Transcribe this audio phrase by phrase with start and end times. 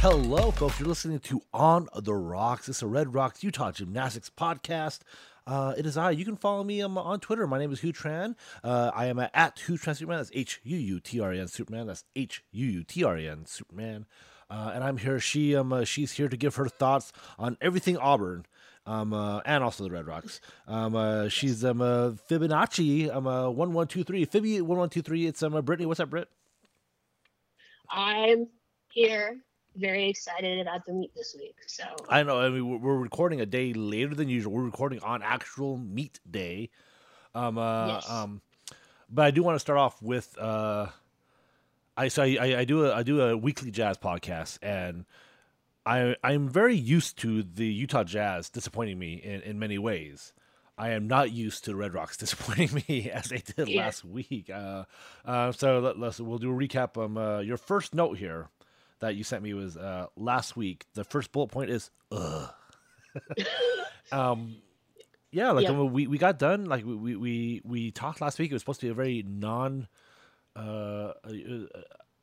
[0.00, 0.80] Hello, folks.
[0.80, 2.70] You're listening to On the Rocks.
[2.70, 5.00] It's a Red Rocks Utah Gymnastics podcast.
[5.46, 6.12] Uh, it is I.
[6.12, 7.46] You can follow me um, on Twitter.
[7.46, 8.34] My name is Hu Tran.
[8.64, 10.20] Uh, I am at, Hu Tran Superman.
[10.20, 11.86] That's H U U T R E N Superman.
[11.86, 14.06] That's H U U T R E N Superman.
[14.48, 15.20] Uh, and I'm here.
[15.20, 18.46] She um uh, she's here to give her thoughts on everything Auburn.
[18.86, 20.40] Um, uh, and also the Red Rocks.
[20.66, 23.14] Um, uh, she's um, Fibonacci.
[23.14, 24.24] Um, one one two three.
[24.24, 25.26] Fibby one one two three.
[25.26, 25.84] It's um, Brittany.
[25.84, 26.28] What's up, Britt?
[27.90, 28.48] I'm
[28.92, 29.36] here,
[29.76, 31.56] very excited about the meet this week.
[31.66, 32.40] So I know.
[32.40, 34.52] I mean, we're, we're recording a day later than usual.
[34.52, 36.70] We're recording on actual meet day.
[37.34, 38.10] Um, uh, Yes.
[38.10, 38.42] um,
[39.08, 40.86] but I do want to start off with uh,
[41.96, 45.04] I so I, I, do a I do a weekly jazz podcast, and
[45.84, 50.32] I I'm very used to the Utah Jazz disappointing me in, in many ways.
[50.78, 53.82] I am not used to the Red Rocks disappointing me as they did Yeah.
[53.84, 54.48] last week.
[54.52, 54.84] Uh,
[55.24, 57.02] uh, so let, let's we'll do a recap.
[57.02, 58.48] Um, uh, your first note here
[59.00, 60.86] that you sent me was uh, last week.
[60.94, 62.50] The first bullet point is ugh.
[64.12, 64.56] um,
[65.32, 65.70] yeah, like Yeah.
[65.70, 66.64] um, we we got done.
[66.66, 68.50] Like we, we we talked last week.
[68.50, 69.88] It was supposed to be a very non
[70.56, 71.12] uh,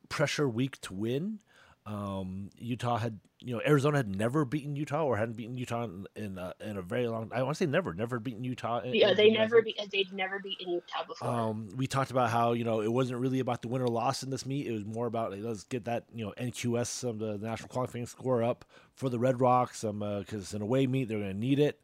[0.09, 1.39] pressure week to win.
[1.87, 6.05] Um, Utah had, you know, Arizona had never beaten Utah or hadn't beaten Utah in
[6.17, 7.31] in a, in a very long.
[7.33, 8.79] I want to say never, never beaten Utah.
[8.79, 11.29] in- yeah, in they the never be they'd never beaten Utah before.
[11.29, 14.21] Um, we talked about how you know it wasn't really about the win or loss
[14.21, 14.67] in this meet.
[14.67, 18.05] It was more about like, let's get that you know NQS um, the national qualifying
[18.05, 21.37] score up for the Red Rocks um because it's an away meet they're going to
[21.37, 21.79] need it.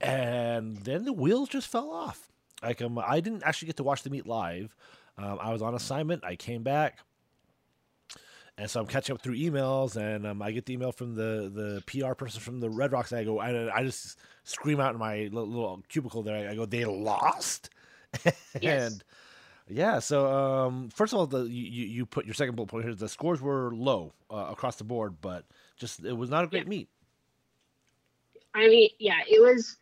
[0.00, 2.28] And then the wheels just fell off.
[2.62, 4.74] Like um, I didn't actually get to watch the meet live.
[5.18, 6.24] Um, I was on assignment.
[6.24, 6.98] I came back.
[8.58, 11.50] And so I'm catching up through emails, and um, I get the email from the,
[11.52, 14.92] the PR person from the Red Rocks, and I go, I, I just scream out
[14.92, 16.48] in my little, cubicle there.
[16.48, 17.70] I go, they lost,
[18.60, 18.62] Yes.
[18.62, 19.02] and
[19.68, 19.98] yeah.
[20.00, 22.94] So um, first of all, the you, you you put your second bullet point here.
[22.94, 25.44] The scores were low uh, across the board, but
[25.78, 26.68] just it was not a great Yeah.
[26.68, 26.88] meet.
[28.54, 29.76] I mean, yeah, it was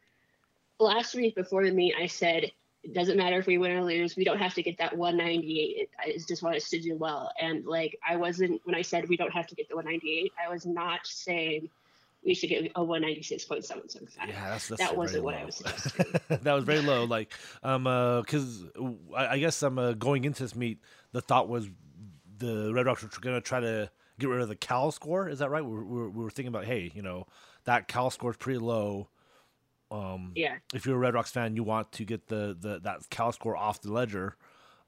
[0.79, 1.95] last week before the meet.
[2.01, 2.51] I said
[2.83, 4.17] it doesn't matter if we win or lose.
[4.17, 5.91] We don't have to get that 198.
[5.99, 7.31] I just want us to do well.
[7.41, 10.33] And like I wasn't when I said we don't have to get the 198.
[10.43, 11.69] I was not saying
[12.25, 14.29] we should get a 196.775.
[14.29, 15.47] Yeah, that's, that's That wasn't what I low.
[15.47, 16.07] was suggesting.
[16.29, 17.05] that was very low.
[17.05, 17.33] Like,
[17.63, 18.65] um, uh, because
[19.17, 20.81] I, I guess I'm uh, going into this meet.
[21.13, 21.69] The thought was
[22.39, 25.29] the Red Rocks were going to try to get rid of the Cal score.
[25.29, 25.65] Is that right?
[25.65, 27.27] We were, we were, we were thinking about, hey, you know,
[27.65, 29.09] that Cal score is pretty low.
[29.91, 30.59] Um, Yeah.
[30.73, 33.57] if you're a Red Rocks fan, you want to get the, the that Cal score
[33.57, 34.37] off the ledger.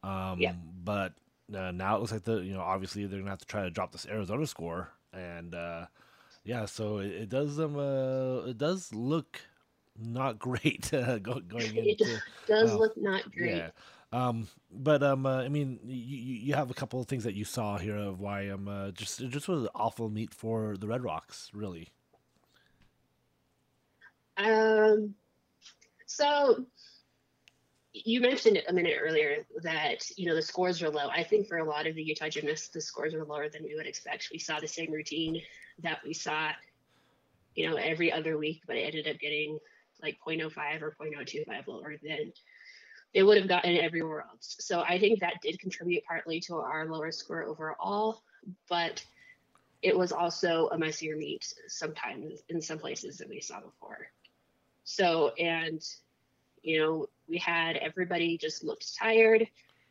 [0.02, 0.54] Um, Yeah.
[0.84, 1.14] But
[1.54, 3.70] uh, now it looks like the you know obviously they're gonna have to try to
[3.70, 5.86] drop this Arizona score, and uh,
[6.44, 9.40] yeah, so it, it does um uh, it does look
[9.98, 12.00] not great uh, go, going It
[12.46, 13.56] does look not great.
[13.56, 13.70] yeah.
[14.12, 17.34] Um, but um, uh, I mean, you, you you have a couple of things that
[17.34, 20.76] you saw here of why um uh, just it just was an awful meet for
[20.76, 21.88] the Red Rocks, really.
[24.36, 25.14] Um,
[26.06, 26.66] so
[27.92, 31.08] you mentioned a minute earlier that you know the scores are low.
[31.08, 33.74] I think for a lot of the Utah gymnasts, the scores are lower than we
[33.74, 34.28] would expect.
[34.32, 35.42] We saw the same routine
[35.82, 36.50] that we saw,
[37.54, 39.58] you know, every other week, but it ended up getting
[40.02, 42.32] like 0.05 or 0.025 lower than
[43.14, 44.56] they would have gotten everywhere else.
[44.60, 48.22] So I think that did contribute partly to our lower score overall,
[48.68, 49.04] but
[49.82, 54.08] it was also a messier meet sometimes in some places than we saw before.
[54.84, 55.80] So, and,
[56.62, 59.46] you know, we had everybody just looked tired.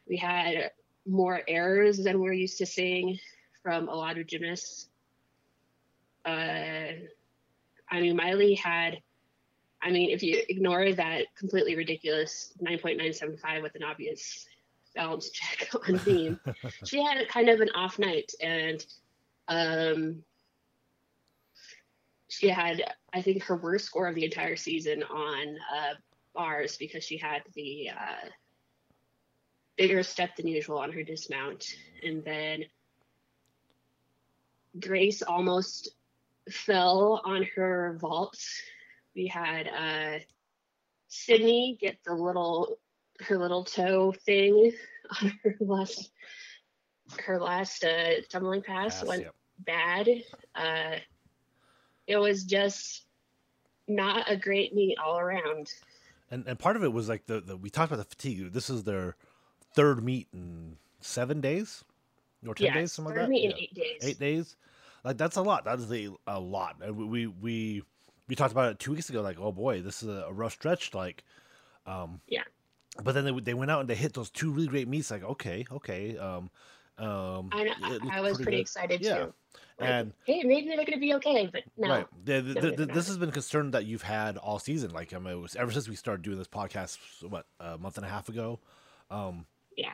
[0.08, 0.72] We had
[1.08, 3.20] more errors than we're used to seeing
[3.64, 4.90] from a lot of gymnasts.
[6.26, 6.94] Uh,
[7.90, 9.02] I mean, Maile had,
[9.82, 14.46] I mean, if you ignore that completely ridiculous 9.975 with an obvious
[14.96, 16.40] balance check on beam,
[16.86, 18.32] she had kind of an off night.
[18.42, 18.86] And,
[19.48, 20.24] um,
[22.32, 22.82] she had
[23.14, 25.94] I think her worst score of the entire season on uh,
[26.34, 28.30] bars because she had the uh,
[29.76, 32.64] bigger step than usual on her dismount, and then
[34.80, 35.90] Grace almost
[36.50, 38.40] fell on her vault.
[39.14, 40.20] We had uh,
[41.10, 42.78] Sydney get the little
[43.28, 44.72] her little toe thing
[45.22, 46.14] on her last
[47.20, 49.36] her last uh, tumbling pass Pass, went yep.
[49.60, 50.08] bad.
[50.56, 51.00] Uh,
[52.12, 53.06] it was just
[53.88, 55.74] not a great meet all around.
[56.30, 58.52] And and part of it was like the, the we talked about the fatigue.
[58.52, 59.16] This is their
[59.74, 61.84] third meet in seven days
[62.46, 63.32] or ten yeah, days, something like third that.
[63.32, 63.58] meet in Yeah.
[63.64, 64.00] eight days.
[64.02, 64.56] Eight days,
[65.04, 65.66] like that's a lot.
[65.66, 66.76] That is a, a lot.
[66.82, 67.84] And we, we
[68.28, 69.22] we talked about it two weeks ago.
[69.22, 70.94] Like, oh boy, this is a, rough stretch.
[70.94, 71.24] Like,
[71.86, 72.44] um, Yeah.
[73.02, 75.12] But then they they went out and they hit those two really great meets.
[75.12, 76.18] Like, okay, okay.
[76.18, 76.50] Um,
[76.98, 79.18] um, I, know, I was pretty, excited Yeah.
[79.18, 79.34] too.
[79.86, 81.90] And hey, maybe they're going to be okay, but no.
[81.90, 84.60] right, the, the, No, the, they're this has been a concern that you've had all
[84.60, 84.92] season.
[84.92, 86.98] Like I mean, it was ever since we started doing this podcast,
[87.28, 88.60] what a month and a half ago.
[89.10, 89.46] Um,
[89.76, 89.94] Yeah.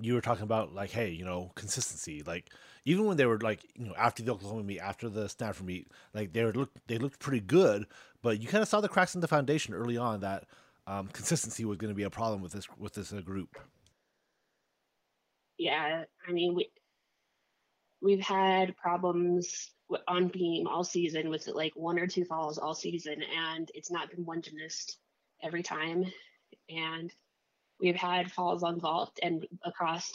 [0.00, 2.22] you were talking about like, hey, you know, consistency.
[2.22, 2.50] Like
[2.84, 5.88] even when they were like, you know, after the Oklahoma meet, after the Stanford meet,
[6.14, 7.86] like they were looked they looked pretty good,
[8.22, 10.44] but you kind of saw the cracks in the foundation early on that
[10.86, 13.58] um, consistency was going to be a problem with this with this uh, group.
[15.58, 16.70] Yeah, I mean, we
[18.00, 19.70] we've had problems
[20.06, 24.10] on beam all season with like one or two falls all season, and it's not
[24.10, 24.98] been one gymnast
[25.42, 26.04] every time.
[26.68, 27.12] And
[27.80, 30.12] we've had falls on vault and across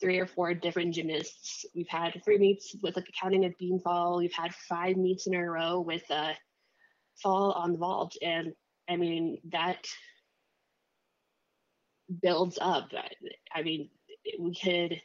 [0.00, 1.64] three or four different gymnasts.
[1.74, 4.18] We've had three meets with like counting a beam fall.
[4.18, 6.32] We've had five meets in a row with a
[7.22, 8.52] fall on vault, and
[8.88, 9.86] I mean that
[12.22, 12.90] builds up.
[12.92, 13.10] I-
[13.52, 13.90] I mean,
[14.38, 15.00] we could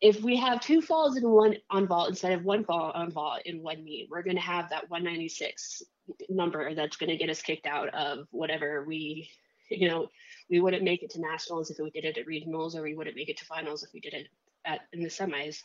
[0.00, 3.42] if we have two falls in one on vault instead of one fall on vault
[3.44, 5.82] in one meet, we're going to have that 196
[6.28, 9.28] number that's going to get us kicked out of whatever we,
[9.70, 10.08] you know,
[10.48, 13.16] we wouldn't make it to nationals if we did it at regionals, or we wouldn't
[13.16, 14.28] make it to finals if we did it
[14.64, 15.58] at in the semis.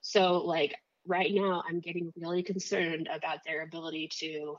[0.00, 0.74] So, like
[1.06, 4.56] right now, I'm getting really concerned about their ability to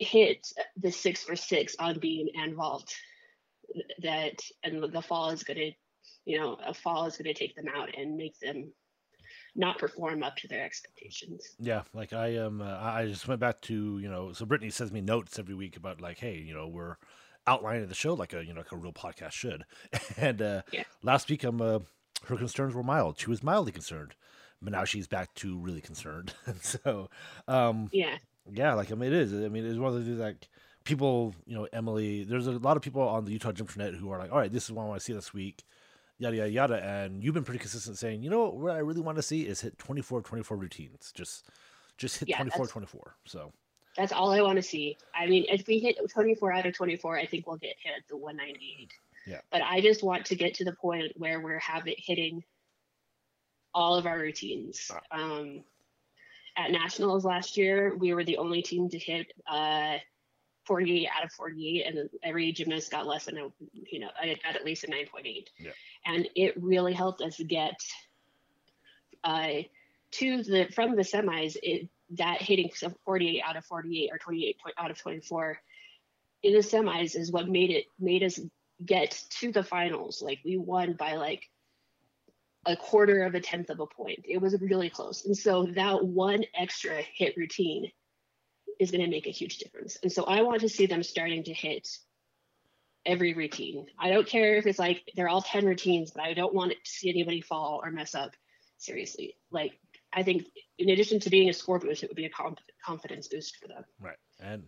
[0.00, 0.46] hit
[0.76, 2.92] the six for six on beam and vault.
[4.02, 5.72] That and the fall is going to
[6.24, 8.72] you know, a fall is going to take them out and make them
[9.56, 11.56] not perform up to their expectations.
[11.58, 12.60] Yeah, like I am.
[12.60, 14.32] Uh, I just went back to you know.
[14.32, 16.96] So Brittany sends me notes every week about like, hey, you know, we're
[17.46, 19.64] outlining the show like a you know like a real podcast should.
[20.16, 20.84] And uh, Yeah.
[21.02, 21.80] last week, um, uh,
[22.26, 23.18] her concerns were mild.
[23.18, 24.14] She was mildly concerned,
[24.62, 26.34] but now she's back to really concerned.
[26.46, 27.10] and so,
[27.46, 28.18] um, Yeah,
[28.50, 29.32] yeah, like I mean, it is.
[29.32, 30.48] I mean, it's one of those things like
[30.84, 32.24] people, you know, Emily.
[32.24, 34.52] There's a lot of people on the Utah Gym Net who are like, all right,
[34.52, 35.62] this is what I want to see this week.
[36.18, 39.00] Yada yada yada, and you've been pretty consistent saying, you know, what what I really
[39.00, 41.12] want to see is hit 24 24 routines.
[41.12, 41.50] Just,
[41.98, 43.16] just hit Yeah, 24 24.
[43.24, 43.52] So,
[43.96, 44.96] that's all I want to see.
[45.14, 48.08] I mean, if we hit 24 out of 24, I think we'll get hit at
[48.08, 48.92] the 198.
[49.26, 49.40] Yeah.
[49.50, 52.44] But I just want to get to the point where we're have it hitting
[53.74, 54.90] all of our routines.
[54.92, 55.18] Ah.
[55.18, 55.64] Um,
[56.56, 59.96] at nationals last year, we were the only team to hit uh,
[60.66, 64.56] 48 out of 48, and every gymnast got less than a, you know, I got
[64.56, 65.46] at least a 9.8.
[65.58, 65.70] Yeah.
[66.06, 67.80] And it really helped us get
[69.22, 69.62] uh,
[70.12, 71.56] to the from the semis.
[71.62, 75.58] It that hitting some 48 out of 48 or 28 out of 24
[76.42, 78.38] in the semis is what made it made us
[78.84, 80.22] get to the finals.
[80.22, 81.48] Like we won by like
[82.66, 84.24] a quarter of a tenth of a point.
[84.24, 85.24] It was really close.
[85.24, 87.90] And so that one extra hit routine
[88.80, 89.98] is going to make a huge difference.
[90.02, 91.88] And so I want to see them starting to hit
[93.06, 93.86] every routine.
[93.98, 96.90] I don't care if it's like they're all 10 routines, but I don't want to
[96.90, 98.32] see anybody fall or mess up
[98.78, 99.36] seriously.
[99.50, 99.78] Like
[100.12, 100.46] I think
[100.78, 103.68] in addition to being a score boost, it would be a conf- confidence boost for
[103.68, 103.84] them.
[104.00, 104.16] right.
[104.40, 104.64] And,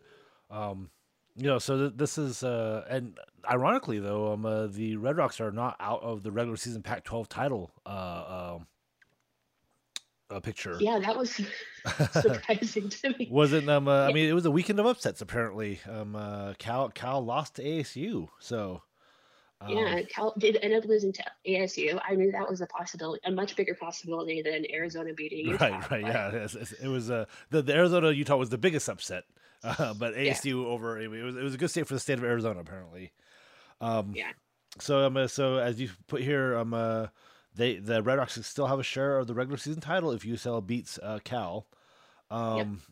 [0.50, 0.90] um,
[1.36, 3.18] you know, so th- this is, uh, and
[3.50, 7.04] ironically though, um, uh, the Red Rocks are not out of the regular season Pac
[7.04, 8.66] 12 title, uh, um,
[10.30, 10.76] uh, picture.
[10.80, 11.40] Yeah, that was
[12.12, 13.28] surprising to me.
[13.30, 15.80] Wasn't um uh, I mean it was a weekend of upsets apparently.
[15.88, 18.28] Um uh Cal Cal lost to ASU.
[18.40, 18.82] So
[19.60, 21.98] um, Yeah, Cal did end up losing to ASU.
[22.06, 25.64] I knew that was a possibility, a much bigger possibility than Arizona beating Utah.
[25.68, 28.58] right right but- yeah it's- it's- it was uh the, the Arizona Utah was the
[28.58, 29.24] biggest upset.
[29.64, 32.24] Uh, but ASU over it was it was a good state for the state of
[32.24, 33.10] Arizona apparently.
[33.80, 34.30] Um Yeah.
[34.78, 37.06] So um uh, so as you put here um uh
[37.56, 40.64] they the Red Rocks still have a share of the regular season title if USL
[40.66, 41.66] beats uh Cal.
[42.30, 42.82] Um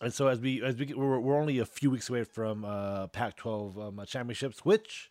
[0.00, 2.64] And so as we as we get, we're, we're only a few weeks away from
[2.64, 5.10] uh, Pac-12 um, uh, championships, which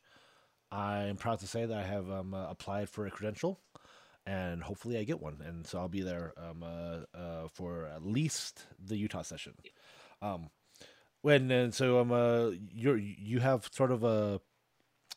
[0.71, 3.59] I'm proud to say that I have um, uh, applied for a credential,
[4.25, 8.03] and hopefully I get one, and so I'll be there um, uh, uh, for at
[8.03, 9.53] least the Utah session.
[10.21, 10.49] Um,
[11.21, 14.39] when and so um uh you you have sort of a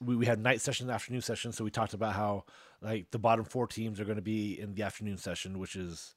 [0.00, 2.44] we, we had night session afternoon session, so we talked about how
[2.82, 6.14] like the bottom four teams are going to be in the afternoon session, which is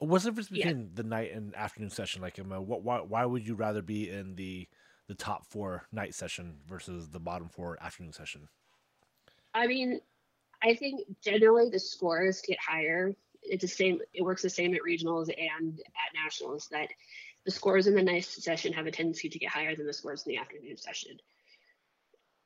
[0.00, 0.68] What's the difference Yeah.
[0.68, 2.22] between the night and afternoon session?
[2.22, 4.66] Like, what, why, why would you rather be in the
[5.08, 8.48] the top four night session versus the bottom four afternoon session?
[9.52, 10.00] I mean,
[10.62, 13.14] I think generally the scores get higher.
[13.42, 14.00] It's the same.
[14.14, 16.68] It works the same at regionals and at nationals.
[16.70, 16.88] That
[17.44, 20.24] the scores in the night session have a tendency to get higher than the scores
[20.26, 21.18] in the afternoon session.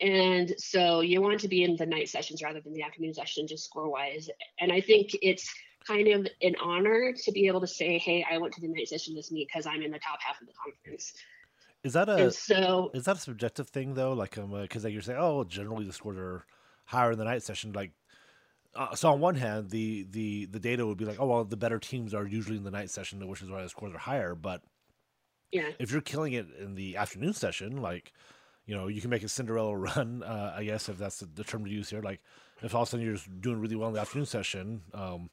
[0.01, 3.47] And so you want to be in the night sessions rather than the afternoon session,
[3.47, 4.29] just score wise.
[4.59, 5.49] And I think it's
[5.87, 8.89] kind of an honor to be able to say, "Hey, I went to the night
[8.89, 11.13] session this meet because I'm in the top half of the conference."
[11.85, 14.15] Is that a and so is that a subjective thing though?
[14.15, 16.47] Like, um, because like you're saying, oh, generally the scores are
[16.87, 17.73] higher in the night session.
[17.73, 17.93] Like,
[18.75, 21.57] uh, so on one hand, the the the data would be like, oh well, the
[21.57, 24.35] better teams are usually in the night session, which is why the scores are higher.
[24.35, 24.63] But
[25.53, 28.13] yeah, if you're killing it in the afternoon session, like
[28.67, 31.45] you know, you can make a Cinderella run, uh, I guess, if that's the, the,
[31.45, 32.03] term to use here.
[32.03, 32.21] Like,
[32.63, 35.31] if all of a sudden you're just doing really well in the afternoon session, um,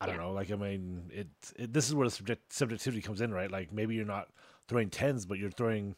[0.00, 0.22] I don't yeah.
[0.22, 0.32] know.
[0.32, 3.50] Like, I mean, it, it, this is where the subject, subjectivity comes in, right?
[3.50, 4.28] Like, maybe you're not
[4.68, 5.94] throwing tens, but you're throwing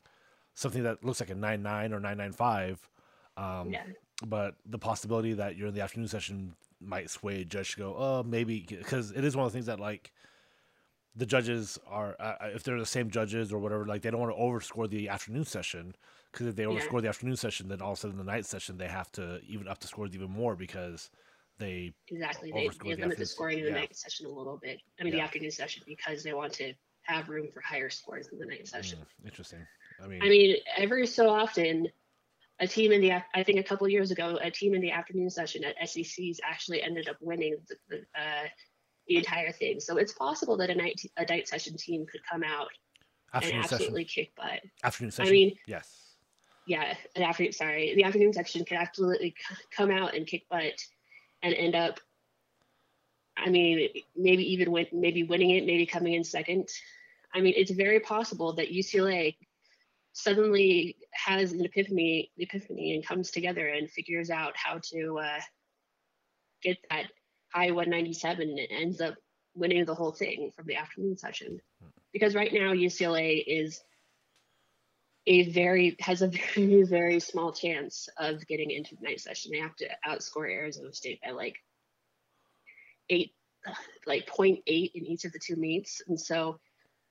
[0.54, 2.88] something that looks like a nine nine or nine nine five.
[3.36, 3.82] Um, yeah.
[4.24, 7.96] But the possibility that you're in the afternoon session might sway a judge to go,
[7.96, 10.12] oh, maybe because it is one of the things that like
[11.16, 14.34] the judges are uh, if they're the same judges or whatever, like they don't want
[14.34, 15.94] to overscore the afternoon session
[16.34, 17.00] because if they overscore yeah.
[17.02, 19.68] the afternoon session, then all of a sudden the night session they have to even
[19.68, 21.10] up the scores even more because
[21.58, 23.76] they exactly they, they the limit the scoring in the yeah.
[23.76, 24.80] night session a little bit.
[25.00, 25.20] I mean yeah.
[25.20, 28.66] the afternoon session because they want to have room for higher scores in the night
[28.66, 28.98] session.
[28.98, 29.60] Mm, interesting.
[30.02, 31.86] I mean, I mean, every so often,
[32.58, 35.30] a team in the I think a couple years ago, a team in the afternoon
[35.30, 38.48] session at SECs actually ended up winning the, the, uh,
[39.06, 39.78] the entire thing.
[39.78, 42.68] So it's possible that a night a night session team could come out
[43.32, 44.24] afternoon and absolutely session.
[44.24, 44.60] kick butt.
[44.82, 45.28] Afternoon session.
[45.28, 46.03] I mean, yes
[46.66, 49.34] yeah, an afternoon, sorry, the afternoon section could absolutely
[49.76, 50.80] come out and kick butt
[51.42, 52.00] and end up,
[53.36, 56.68] I mean, maybe even win, maybe winning it, maybe coming in second.
[57.34, 59.36] I mean, it's very possible that UCLA
[60.12, 65.40] suddenly has an epiphany, epiphany and comes together and figures out how to uh,
[66.62, 67.06] get that
[67.52, 69.14] high 197 and ends up
[69.54, 71.60] winning the whole thing from the afternoon session.
[72.12, 73.82] Because right now UCLA is
[75.26, 79.52] a very has a very very small chance of getting into the night session.
[79.52, 81.56] They have to outscore Arizona State by like
[83.10, 83.32] eight,
[84.06, 86.58] like 0.8 in each of the two meets, and so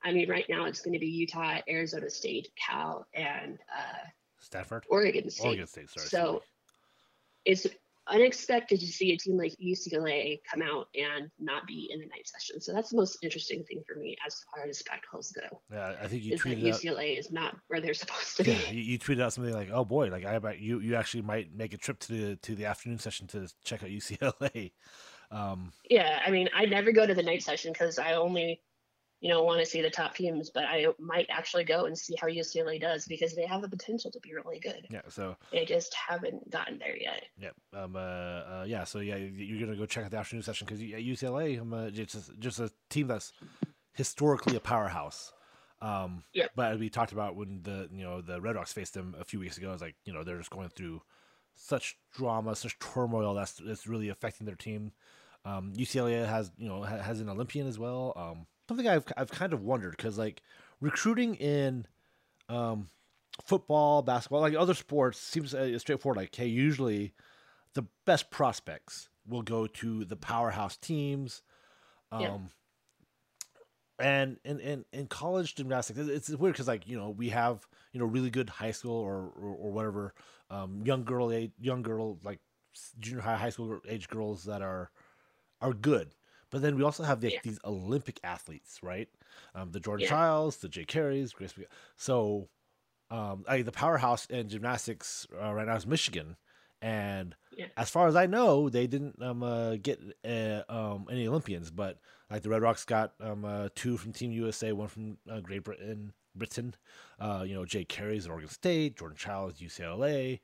[0.04, 4.08] I mean right now it's going to be Utah, Arizona State, Cal, and uh,
[4.40, 5.48] Stanford, Oregon State.
[5.48, 6.08] Oregon State, sorry.
[6.08, 6.44] So
[7.46, 7.68] it's
[8.08, 12.28] unexpected to see a team like UCLA come out and not be in the night
[12.28, 12.60] session.
[12.60, 15.62] So that's the most interesting thing for me as far as spectacles go.
[15.72, 18.52] Yeah, I think you tweeted that UCLA out, is not where they're supposed to be.
[18.52, 21.54] Yeah, you, tweeted out something like, "Oh boy, like I bet you you actually might
[21.56, 24.72] make a trip to the to the afternoon session to check out UCLA."
[25.32, 28.62] Um, yeah, I mean, I never go to the night session because I only
[29.24, 32.14] you know, want to see the top teams, but I might actually go and see
[32.20, 34.86] how UCLA does because they have the potential to be really good.
[34.90, 37.24] Yeah, so they just haven't gotten there yet.
[37.40, 37.56] Yep.
[37.74, 37.96] Um.
[37.96, 38.00] Uh.
[38.00, 38.84] uh yeah.
[38.84, 42.38] So yeah, you're gonna go check out the afternoon session because UCLA, I'm uh, just
[42.38, 43.32] just a team that's
[43.94, 45.32] historically a powerhouse.
[45.82, 46.26] Um.
[46.34, 46.48] Yeah.
[46.54, 49.40] But we talked about when the you know the Red Rocks faced them a few
[49.40, 49.72] weeks ago.
[49.72, 51.02] It's like you know they're just going through
[51.56, 54.92] such drama, such turmoil that's that's really affecting their team.
[55.46, 58.12] Um, UCLA has you know has an Olympian as well.
[58.18, 60.42] Um, something I've I've kind of wondered because like
[60.82, 61.86] recruiting in
[62.50, 62.88] um,
[63.44, 66.18] football, basketball, like other sports seems uh, straightforward.
[66.18, 67.14] Like, hey, usually
[67.74, 71.42] the best prospects will go to the powerhouse teams.
[72.12, 72.38] Um, yeah.
[74.00, 78.00] And in, in, in college gymnastics, it's, weird because like you know we have you
[78.00, 80.14] know really good high school or or, or whatever
[80.50, 82.40] um, young girl age, young girl like
[83.00, 84.90] junior high high school age girls that are
[85.62, 86.10] are good
[86.54, 87.40] but then we also have the, yeah.
[87.42, 89.10] these Olympic athletes, right?
[89.56, 90.10] Um, the Jordan yeah.
[90.10, 91.52] Chiles, the Jade Careys, Grace.
[91.96, 92.48] So,
[93.10, 96.38] um, I, the powerhouse in gymnastics uh, right now is Michigan,
[96.80, 97.66] and yeah.
[97.76, 101.72] as far as I know, they didn't um, uh, get uh, um, any Olympians.
[101.72, 101.98] But
[102.30, 105.64] like the Red Rocks got um, uh, two from Team USA, one from uh, Great
[105.64, 106.14] Britain.
[106.36, 106.74] Britain,
[107.20, 110.40] uh, you know, Jade Carey's at Oregon State, Jordan Chiles UCLA.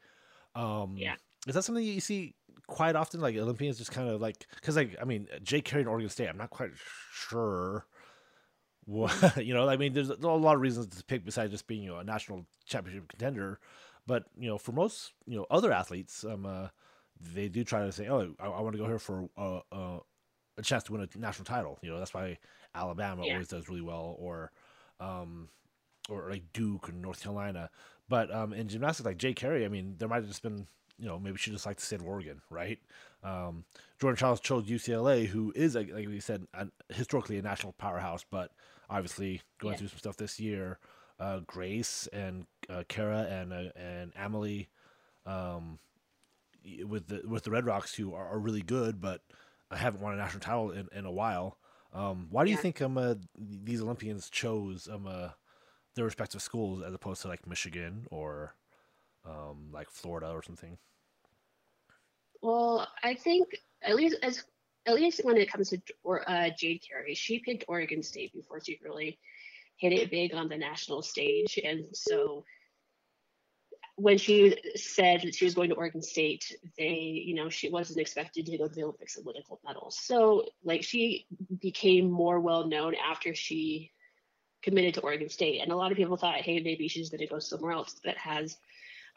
[0.53, 1.15] Um, yeah,
[1.47, 2.35] is that something that you see
[2.69, 5.87] quite often like Olympians just kind of like because like I mean Jade Carey in
[5.87, 6.27] Oregon State.
[6.27, 6.69] I'm not quite
[7.11, 7.85] sure
[8.85, 11.83] what you know I mean there's a lot of reasons to pick besides just being
[11.83, 13.59] you know a national championship contender.
[14.05, 16.67] But you know for most you know other athletes um uh,
[17.19, 19.99] they do try to say oh I, I want to go here for uh, uh,
[20.57, 21.79] a chance to win a national title.
[21.81, 22.37] You know that's why
[22.75, 23.33] Alabama yeah.
[23.33, 24.51] always does really well or
[24.99, 25.49] um
[26.07, 27.71] or like Duke and North Carolina.
[28.07, 30.67] But um in gymnastics like Jade Carey I mean there might have just been
[30.99, 32.79] you know, maybe she just likes to stay in Oregon, right?
[33.23, 33.65] Um,
[33.99, 36.45] Jordan Chiles chose UCLA, who is, like we said,
[36.89, 38.51] historically a national powerhouse, but
[38.89, 39.77] obviously going yeah.
[39.79, 40.79] through some stuff this year.
[41.19, 44.69] Uh, Grace and uh, Kara and uh, and Emily,
[45.25, 45.79] um,
[46.85, 49.21] with the with the Red Rocks, who are, are really good, but
[49.69, 51.57] I haven't won a national title in, in a while.
[51.91, 52.55] Um, why do yeah.
[52.55, 55.29] you think um uh, these Olympians chose um uh,
[55.95, 58.55] their respective schools as opposed to like Michigan or
[59.25, 60.77] um, like Florida or something?
[62.41, 63.49] Well, I think
[63.81, 64.43] at least as
[64.85, 65.81] at least when it comes to
[66.27, 69.19] uh, Jade Carey, she picked Oregon State before she really
[69.77, 72.43] hit it big on the national stage, and so
[73.99, 77.99] when she said that she was going to Oregon State, they, you know, she wasn't
[77.99, 79.91] expected to go to the Olympics and win a gold medal.
[79.91, 81.27] So, like, she
[81.59, 83.91] became more well known after she
[84.61, 85.59] committed to Oregon State.
[85.61, 88.17] And a lot of people thought, hey, maybe she's going to go somewhere else that
[88.17, 88.57] has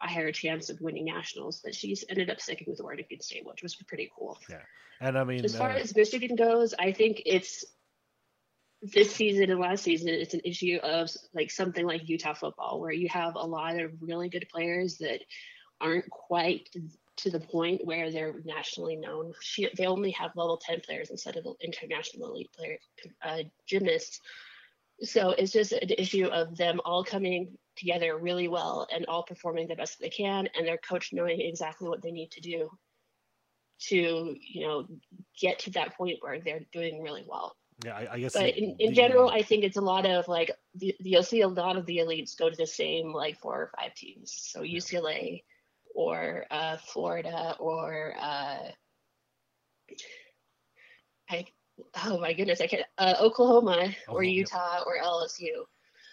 [0.02, 1.60] a higher chance of winning nationals.
[1.64, 4.38] But she's ended up sticking with Oregon State, which was pretty cool.
[4.50, 4.60] Yeah.
[5.00, 7.64] And I mean, as far uh, as Michigan goes, I think it's
[8.82, 12.92] this season and last season, it's an issue of like something like Utah football, where
[12.92, 15.20] you have a lot of really good players that
[15.80, 16.68] aren't quite
[17.16, 19.32] to the point where they're nationally known.
[19.40, 22.78] She, they only have level 10 players instead of international elite player
[23.22, 24.20] uh, gymnasts.
[25.02, 29.68] So it's just an issue of them all coming together really well and all performing
[29.68, 32.70] the best they can, and their coach knowing exactly what they need to do
[33.88, 34.86] to, you know,
[35.40, 37.56] get to that point where they're doing really well.
[37.84, 38.34] Yeah, I, I guess.
[38.34, 41.48] But in, in general, I think it's a lot of like the, you'll see a
[41.48, 44.32] lot of the elites go to the same like four or five teams.
[44.32, 45.42] So UCLA
[45.94, 48.70] or uh, Florida or uh,
[51.30, 51.46] I
[52.04, 53.70] oh my goodness, I can't uh, Oklahoma
[54.08, 54.36] or Oklahoma, yep.
[54.36, 55.64] Utah or LSU.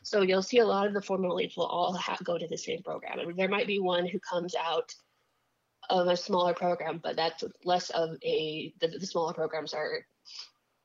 [0.04, 2.58] So you'll see a lot of the former elites will all ha- go to the
[2.58, 3.20] same program.
[3.20, 4.94] I mean, there might be one who comes out
[5.90, 10.06] of a smaller program, but that's less of a the, the smaller programs are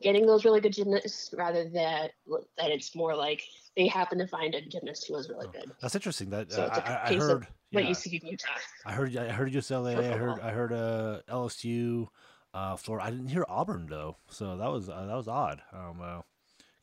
[0.03, 2.11] getting those really good gymnasts rather than that
[2.59, 3.43] it's more like
[3.77, 5.71] they happen to find a gymnast who was really good.
[5.81, 6.31] That's interesting.
[6.31, 7.47] That So uh, I, I heard.
[7.73, 8.49] What yeah, you see in Utah.
[8.87, 9.17] I heard.
[9.17, 9.99] I heard UCLA.
[10.13, 10.41] I heard.
[10.41, 12.09] I heard uh, LSU,
[12.53, 13.07] uh, Florida.
[13.07, 15.61] I didn't hear Auburn though, so that was uh, that was odd.
[15.73, 16.23] Um,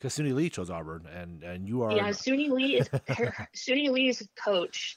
[0.02, 1.92] because Suni Lee chose Auburn, and and you are.
[1.92, 4.96] Yeah, Suni Lee is her, Suni Lee's coach.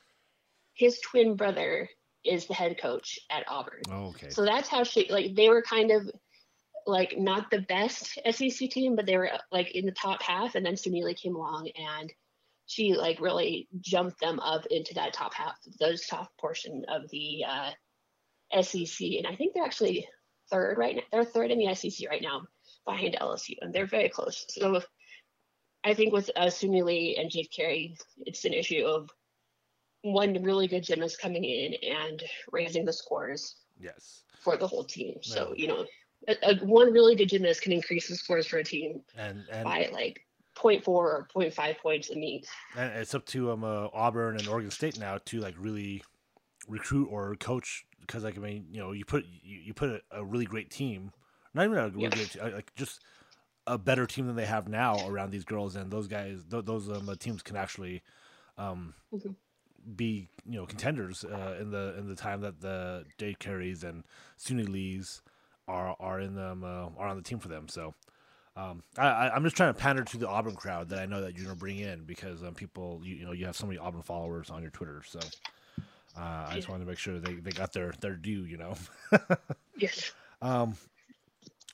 [0.73, 1.87] His twin brother
[2.25, 3.83] is the head coach at Auburn.
[3.91, 4.29] Oh, okay.
[4.29, 6.09] So that's how she like they were kind of
[6.87, 10.55] like not the best SEC team, but they were like in the top half.
[10.55, 12.11] And then Suni Lee came along and
[12.65, 17.43] she like really jumped them up into that top half, those top portion of the
[17.47, 19.07] uh, SEC.
[19.17, 20.07] And I think they're actually
[20.49, 21.03] third right now.
[21.11, 22.41] They're third in the SEC right now
[22.85, 24.45] behind LSU, and they're very close.
[24.49, 24.81] So
[25.85, 29.09] I think with uh, Suni Lee and Jade Carey, it's an issue of
[30.01, 34.23] one really good gymnast coming in and raising the scores yes.
[34.39, 35.17] for the whole team.
[35.21, 35.85] So, you know,
[36.27, 39.63] a, a, one really good gymnast can increase the scores for a team And and
[39.63, 40.21] by like
[40.57, 42.47] 0.4 or 0.5 points a meet.
[42.77, 46.03] and it's up to um uh, Auburn and Oregon State now to like really
[46.67, 50.01] recruit or coach because like I mean you know you put you, you put a,
[50.11, 51.11] a really great team,
[51.53, 52.09] not even a really Yeah.
[52.09, 53.01] great te- like just
[53.67, 56.89] a better team than they have now around these girls and those guys th- those
[56.89, 58.01] um, teams can actually
[58.57, 59.35] um Mhm.
[59.95, 64.03] be you know contenders uh, in the in the time that the Jade Careys and
[64.39, 65.21] Suni Lees
[65.67, 67.93] are are in them uh, are on the team for them so.
[68.57, 71.19] Um, I, I, I'm just trying to pander to the Auburn crowd that I know
[71.19, 73.77] that you're gonna bring in because um, people, you, you know, you have so many
[73.77, 75.19] Auburn followers on your Twitter, so
[76.17, 78.75] uh, I just wanted to make sure they, they got their their due, you know.
[79.77, 80.13] Yes.
[80.41, 80.77] Um,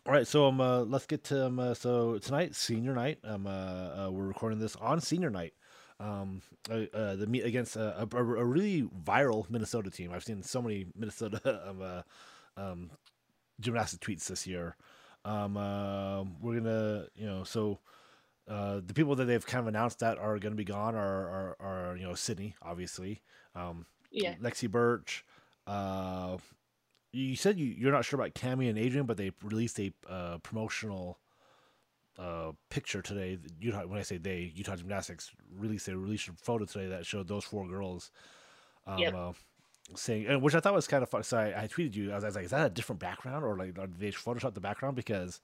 [0.05, 3.19] all right, so um, uh, let's get to um, uh, so tonight, senior night.
[3.23, 5.53] Um, uh, uh, we're recording this on senior night.
[5.99, 10.11] Um, uh, uh, the meet against a, a, a really viral Minnesota team.
[10.11, 12.01] I've seen so many Minnesota um, uh,
[12.57, 12.91] um,
[13.59, 14.75] gymnastic tweets this year.
[15.23, 15.53] Um,
[16.41, 17.77] we're gonna, you know, so
[18.47, 21.29] uh, the people that they've kind of announced that are going to be gone are,
[21.29, 23.21] are, are, you know, Sydney, obviously.
[23.55, 24.33] Um, Yeah.
[24.41, 25.23] Lexi Burch.
[25.67, 26.37] Uh,
[27.11, 30.37] you said you, you're not sure about Cammy and Adrian, but they released a uh,
[30.39, 31.19] promotional
[32.17, 33.37] uh, picture today.
[33.59, 37.27] Utah, when I say they, Utah Gymnastics released a released a photo today that showed
[37.27, 38.11] those four girls.
[38.87, 39.13] Um, Yep.
[39.15, 39.31] uh,
[39.95, 41.23] saying, and which I thought was kind of fun.
[41.23, 42.11] So I, I tweeted you.
[42.11, 44.61] I was, I was like, "Is that a different background, or like they Photoshop the
[44.61, 45.41] background?" Because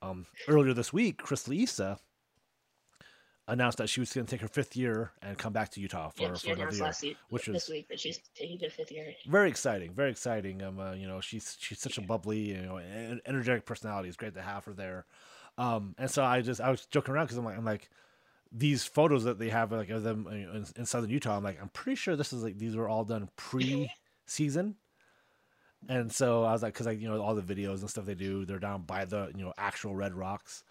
[0.00, 1.98] um, earlier this week, Cristal Isa
[3.52, 6.08] announced that she was going to take her fifth year and come back to Utah
[6.08, 8.58] for, yeah, she for another year last week, which this was- week that she's taking
[8.58, 9.12] the fifth year.
[9.26, 10.62] very exciting, very exciting.
[10.62, 12.78] Um, uh, you know, she's she's such a bubbly, you know,
[13.26, 14.08] energetic personality.
[14.08, 15.06] It's great to have her there.
[15.58, 17.90] Um, and so I just I was joking around because I'm like I'm like
[18.50, 21.36] these photos that they have like of them in, in southern Utah.
[21.36, 24.76] I'm like I'm pretty sure this is like these were all done pre-season.
[25.88, 28.14] And so I was like, because like you know all the videos and stuff they
[28.14, 30.64] do, they're down by the you know actual Red Rocks.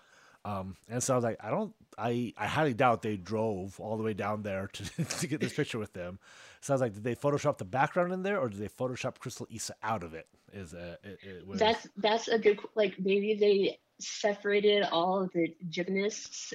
[0.44, 3.98] Um, and so I was like, I don't, I, I highly doubt they drove all
[3.98, 6.20] the way down there to, to get this picture with them.
[6.62, 9.20] So I was like, did they Photoshop the background in there, or did they Photoshop
[9.20, 10.28] Cristal Isa out of it?
[10.54, 15.32] Is uh, it, it was, That's that's a good like maybe they separated all of
[15.34, 16.54] the gymnasts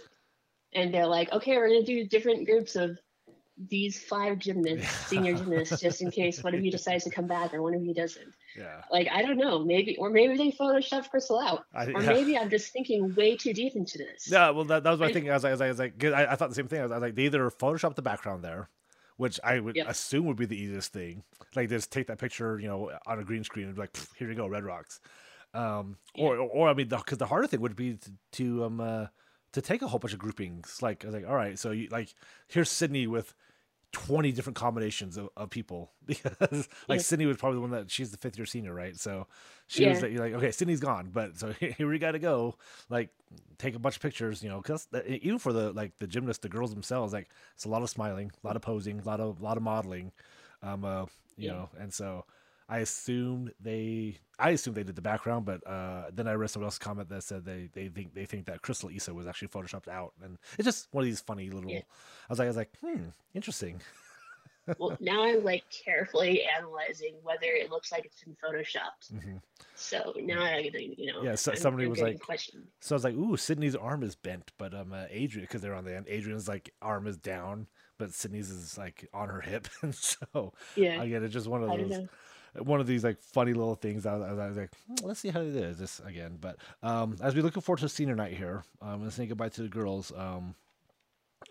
[0.72, 2.98] and they're like, okay, we're gonna do different groups of
[3.68, 7.54] these five gymnasts, senior gymnasts, just in case one of you decides to come back
[7.54, 8.32] or one of you doesn't.
[8.56, 8.82] yeah.
[8.90, 12.08] Like I don't know, maybe or maybe they photoshopped Crystal out, I, or yeah.
[12.12, 14.30] maybe I'm just thinking way too deep into this.
[14.30, 15.30] Yeah, well, that, that was my I- thinking.
[15.30, 16.80] I was like, I was like, I, was like I, I thought the same thing.
[16.80, 18.68] I was, I was like, they either photoshopped the background there,
[19.16, 19.88] which I would Yep.
[19.88, 21.22] assume would be the easiest thing.
[21.54, 24.28] Like just take that picture, you know, on a green screen and be like, here
[24.28, 25.00] you go, Red Rocks.
[25.54, 29.06] Um, or, or I mean, because the, harder thing would be to, to um uh,
[29.52, 30.80] to take a whole bunch of groupings.
[30.82, 32.14] Like I was like, all right, so you like
[32.48, 33.32] here's Sydney with.
[33.96, 37.02] 20 different combinations of, of people because like Yeah.
[37.02, 38.94] Sydney was probably the one that she's the fifth year senior, right?
[38.98, 39.26] So
[39.66, 40.02] she was Yeah.
[40.02, 42.56] like, you're like, okay, Sydney's gone, but so here we got to go.
[42.90, 43.08] Like,
[43.56, 46.50] take a bunch of pictures, you know, because even for the like the gymnasts, the
[46.50, 49.40] girls themselves, like it's a lot of smiling, a lot of posing, a lot of
[49.40, 50.12] a lot of modeling,
[50.62, 51.06] um, uh,
[51.38, 51.52] you Yeah.
[51.52, 52.26] know, and so
[52.68, 56.66] I assumed they, I assumed they did the background, but uh, then I read someone
[56.66, 59.88] else's comment that said they they think they think that Cristal Isa was actually photoshopped
[59.88, 61.70] out, and it's just one of these funny little.
[61.70, 61.80] Yeah.
[62.28, 63.02] I was like, I was like, hmm,
[63.34, 63.80] interesting.
[64.78, 69.12] well, now I'm like carefully analyzing whether it looks like it's been photoshopped.
[69.12, 69.36] hmm
[69.76, 72.64] So now I, you know, Yeah, so- I'm- somebody I'm was like- questioned.
[72.80, 75.74] So I was like, ooh, Sydney's arm is bent, but um, uh, Adrian, because they're
[75.76, 79.68] on the end, Adrian's like arm is down, but Sydney's is like on her hip,
[79.82, 82.08] and so Yeah, again, it's just one of those.
[82.62, 84.06] One of these like funny little things.
[84.06, 86.38] I was, I was like, "Hmm, let's see how it is this again.
[86.40, 89.62] But um, as we looking forward to senior night here, um, let's say goodbye to
[89.62, 90.12] the girls.
[90.16, 90.54] Um,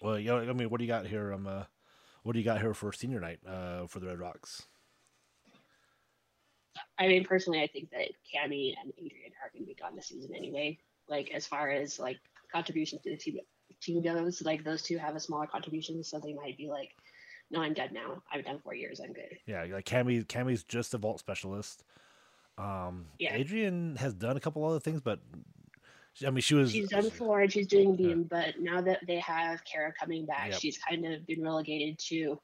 [0.01, 1.33] well, you know, I mean, what do you got here?
[1.33, 1.63] Um, uh,
[2.23, 3.39] what do you got here for senior night?
[3.47, 4.65] Uh, for the Red Rocks.
[6.97, 10.07] I mean, personally, I think that Cammy and Adrian are going to be gone this
[10.07, 10.77] season anyway.
[11.07, 12.17] Like as far as like
[12.51, 13.37] contribution to the team
[13.81, 16.91] team goes, like those two have a smaller contribution, so they might be like,
[17.55, 18.21] "No, I'm done now.
[18.31, 18.99] I've done four years.
[18.99, 21.83] I'm good." Yeah, like Cammy, Cammy's just a vault specialist.
[22.57, 23.35] Um, Yeah.
[23.35, 25.19] Adrian has done a couple other things, but
[26.25, 27.95] I mean, she was She's done four and she's doing Yeah.
[28.09, 30.59] beam, but now that they have Kara coming back, Yep.
[30.61, 32.41] she's kind of been relegated to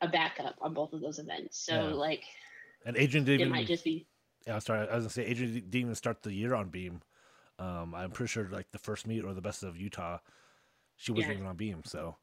[0.00, 1.58] a backup on both of those events.
[1.58, 1.94] So Yeah.
[1.94, 2.24] like
[2.86, 3.52] And Adrian didn't it even.
[3.52, 4.06] might just be
[4.46, 4.86] Yeah, sorry.
[4.88, 7.00] I was gonna say Adrian didn't even start the year on Beam.
[7.58, 10.18] Um, I'm pretty sure like the first meet or the best of Utah,
[10.96, 11.38] she wasn't Yeah.
[11.38, 11.82] even on Beam.
[11.84, 12.16] So,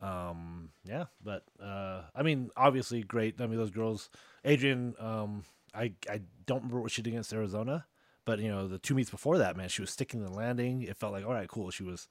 [0.00, 1.06] um, yeah.
[1.22, 3.40] But uh, I mean, obviously great.
[3.40, 4.10] I mean, those girls.
[4.44, 4.94] Adrian.
[4.98, 7.84] Um, I I don't remember what she did against Arizona,
[8.24, 10.82] but you know the two meets before that, man, she was sticking the landing.
[10.82, 11.70] It felt like all right, cool.
[11.70, 12.08] She was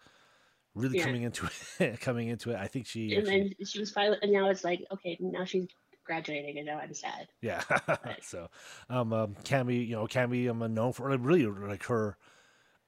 [0.76, 1.06] really Yeah.
[1.06, 2.00] coming into it.
[2.02, 2.58] coming into it.
[2.58, 3.16] I think she.
[3.16, 5.68] and actually- then she was finally and now it's like, okay, now she's
[6.06, 7.28] graduating and now I'm sad.
[7.42, 7.64] Yeah.
[8.22, 8.50] so,
[8.90, 12.16] um, um, Cammy, you know, Cammy, I'm known for like, really like her,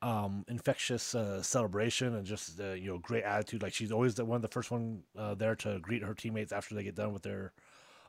[0.02, 3.62] um, infectious uh, celebration and just uh, you know great attitude.
[3.64, 6.52] Like she's always the one of the first one uh, there to greet her teammates
[6.52, 7.54] after they get done with their,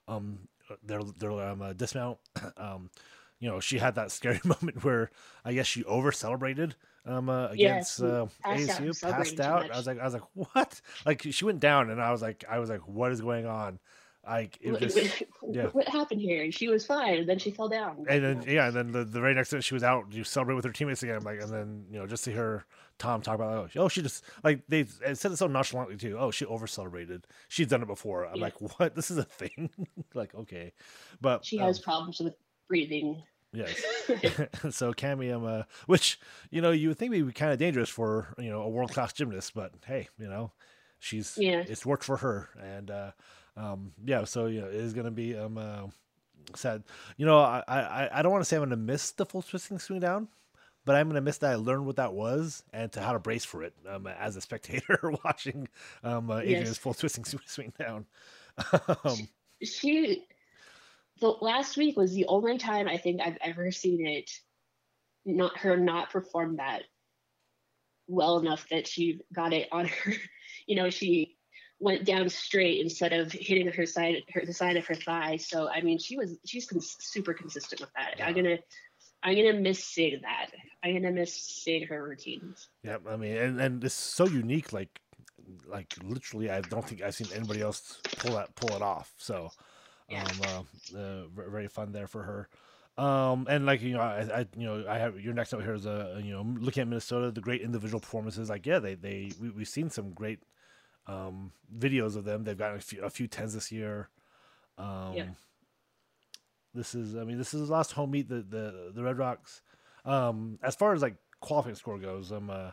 [0.08, 0.48] um,
[0.82, 2.18] their their um, uh, dismount.
[2.56, 2.90] um,
[3.38, 5.10] you know, she had that scary moment where
[5.44, 6.76] I guess she over celebrated
[7.06, 9.70] um uh, Yes, against uh, passed out, ASU, passed out.
[9.70, 10.22] I was like, I was like,
[10.54, 10.80] what?
[11.06, 13.78] Like she went down, and I was like, I was like, what is going on?
[14.30, 15.66] Like it What, just what- yeah.
[15.66, 16.50] what happened here?
[16.52, 18.06] She was fine, and then she fell down.
[18.08, 20.54] and then yeah, and then the, the very next day she was out, you celebrate
[20.54, 21.16] with her teammates again.
[21.16, 22.64] I'm like, and then you know, just to hear
[22.98, 26.16] Tom talk about, oh, she just like they said it so nonchalantly too.
[26.18, 27.26] Oh, she over celebrated.
[27.48, 28.24] She's done it before.
[28.26, 28.42] I'm Yeah.
[28.44, 28.94] like, what?
[29.00, 29.68] This is a thing?
[30.14, 30.72] like, okay,
[31.20, 32.34] but she um, has problems with
[32.68, 33.22] breathing.
[33.52, 33.82] yes.
[34.70, 38.32] so Cammy, uh, which you know you would think would be kind of dangerous for
[38.38, 40.52] you know a world class gymnast, but hey, you know,
[41.00, 41.64] she's Yeah.
[41.66, 43.10] it's worked for her, and uh,
[43.60, 45.86] um, yeah, so you know it is gonna be um uh,
[46.54, 46.84] sad.
[47.16, 49.78] You know, I I I don't want to say I'm gonna miss the full twisting
[49.78, 50.28] swing down,
[50.84, 53.44] but I'm gonna miss that I learned what that was and to how to brace
[53.44, 55.68] for it um, as a spectator watching
[56.04, 56.78] um uh, Adrian's Yes.
[56.78, 58.06] full twisting swing, down.
[59.04, 59.28] um,
[59.62, 60.26] she
[61.20, 64.30] the last week was the only time I think I've ever seen it
[65.24, 66.82] not her not perform that
[68.08, 70.12] well enough that she got it on her
[70.66, 71.36] you know she
[71.80, 75.68] went down straight instead of hitting her side her the side of her thigh so
[75.68, 78.58] I mean she was she's cons- super consistent with that I'm gonna
[79.22, 80.50] I'm gonna miss seeing that
[80.84, 84.72] I'm gonna miss seeing her routines Yeah, I mean, and and it's so unique.
[84.72, 85.00] Like,
[85.66, 89.12] like literally, I don't think I've seen anybody else pull that pull it off.
[89.18, 89.50] So,
[90.08, 90.24] Yeah.
[90.24, 92.48] um, uh, uh, very fun there for her.
[93.02, 95.74] Um, and like you know, I, I you know, I have your next note here
[95.74, 98.50] is a you know looking at Minnesota, the great individual performances.
[98.50, 100.40] Like, yeah, they they we've seen some great
[101.06, 102.44] um videos of them.
[102.44, 104.10] They've gotten a few a few tens this year.
[104.78, 105.36] Um,
[106.74, 109.62] this is I mean this is the last home meet the the the Red Rocks.
[110.04, 112.70] Um, as far as like qualifying score goes, um, uh,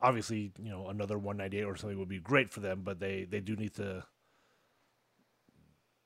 [0.00, 3.40] obviously you know another 198 or something would be great for them, but they they
[3.40, 4.04] do need to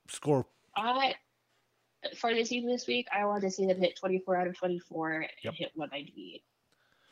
[0.08, 0.46] score.
[0.76, 1.14] I
[2.16, 5.12] for the team this week, I want to see them hit 24 out of 24
[5.12, 5.54] and Yep.
[5.54, 6.42] hit 198.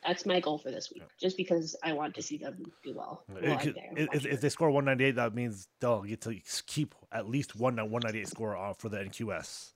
[0.05, 3.23] That's my goal for this week, just because I want to see them do well.
[3.27, 7.55] while could- if, if they score 198, that means they'll get to keep at least
[7.55, 9.71] one 198 score off for the NQS.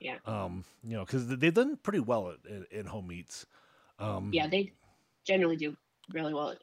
[0.00, 0.16] Yeah.
[0.26, 3.46] Um, you know, because they've done pretty well at, in, in home meets.
[3.98, 4.72] Um, yeah, they
[5.24, 5.76] generally do
[6.12, 6.54] really well.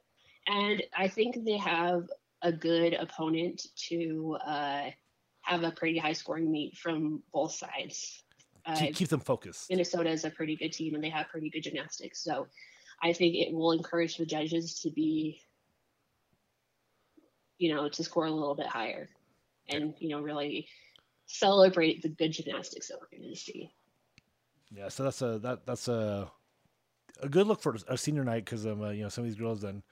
[0.47, 2.09] And I think they have
[2.41, 4.89] a good opponent to uh,
[5.41, 8.23] have a pretty high scoring meet from both sides.
[8.65, 9.69] Uh, keep, keep them focused.
[9.69, 12.23] Minnesota is a pretty good team and they have pretty good gymnastics.
[12.23, 12.47] So
[13.03, 15.41] I think it will encourage the judges to be,
[17.57, 19.09] you know, to score a little bit higher
[19.69, 20.67] and, you know, really
[21.25, 23.71] celebrate the good gymnastics that we're going to see.
[24.73, 26.31] Yeah, so that's a that that's a
[27.21, 29.37] a good look for a senior night because um uh, you know some of these
[29.37, 29.83] girls then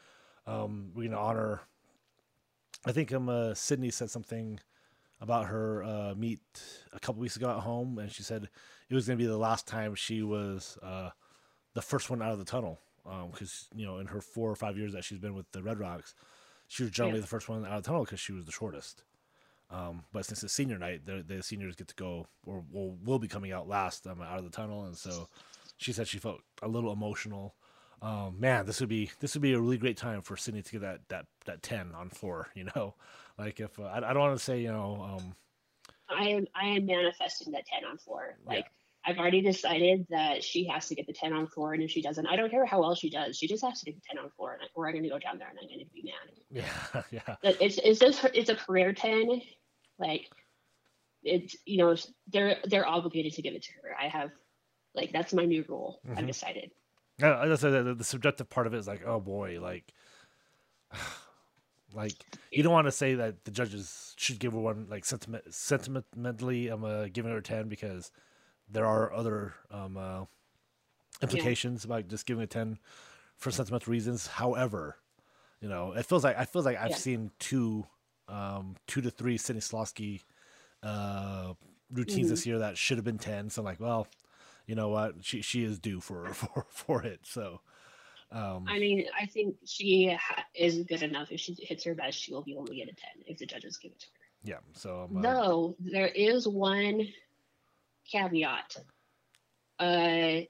[0.48, 1.62] um we're gonna honor.
[2.86, 4.58] I think um uh, Sydney said something
[5.20, 6.40] about her uh, meet
[6.94, 8.48] a couple weeks ago at home, and she said
[8.90, 11.10] it was gonna be the last time she was uh,
[11.74, 14.56] the first one out of the tunnel because um, you know in her four or
[14.56, 16.14] five years that she's been with the Red Rocks,
[16.68, 17.22] she was generally yeah.
[17.22, 19.04] the first one out of the tunnel because she was the shortest.
[19.72, 23.20] Um, but since it's senior night, the, the seniors get to go or will, will
[23.20, 25.28] be coming out last um, out of the tunnel, and so
[25.78, 27.56] she said she felt a little emotional.
[28.02, 30.72] Um, man, this would be this would be a really great time for Sydney to
[30.72, 32.48] get that that that ten on four.
[32.56, 32.96] You know,
[33.38, 35.18] like if uh, I, I don't want to say you know.
[35.18, 35.36] Um,
[36.10, 38.38] I am I am manifesting that ten on four.
[38.46, 38.66] Like.
[39.10, 42.02] I've already decided that she has to get the ten on four, and if she
[42.02, 43.38] doesn't, I don't care how well she does.
[43.38, 45.10] She just has to get the ten on four, and I, or I'm going to
[45.10, 46.40] go down there and I'm going to be mad.
[46.52, 47.36] Yeah, yeah.
[47.60, 49.42] It's it's just it's a career ten
[49.98, 50.30] like
[51.24, 51.96] it's you know
[52.32, 53.96] they're they're obligated to give it to her.
[54.00, 54.32] I have
[54.96, 56.00] like that's my new rule.
[56.08, 56.20] Mm-hmm.
[56.20, 56.72] I've decided.
[57.18, 59.92] Yeah, that's the, the subjective part of it is like, oh boy, like,
[61.94, 62.14] like
[62.52, 66.70] you don't want to say that the judges should give her one like sentiment sentimentally.
[66.70, 68.12] I'm uh, giving her a ten because
[68.70, 70.26] there are other um, uh,
[71.22, 71.96] implications yeah.
[71.96, 72.80] about just giving a ten
[73.36, 74.28] for sentimental reasons.
[74.28, 74.98] However,
[75.62, 76.98] you know, it feels like I feels like I've yeah.
[76.98, 77.86] seen two
[78.28, 80.22] um, two to three Stanislavski
[80.84, 81.54] uh,
[81.92, 82.30] routines mm-hmm.
[82.30, 83.50] this year that should have been ten.
[83.50, 84.08] So I'm like, well,
[84.66, 87.22] you know what, she she is due for for for it.
[87.24, 87.62] So.
[88.32, 91.32] Um, I mean, I think she ha- is good enough.
[91.32, 93.48] If she hits her best, she will be able to get a ten if the
[93.48, 94.20] judges give it to her.
[94.44, 94.60] Yeah.
[94.74, 97.08] So, um, though there is one
[98.12, 98.76] caveat.
[99.80, 100.42] Uh,